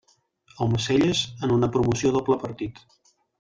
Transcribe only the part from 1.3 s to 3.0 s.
en una promoció a doble partit.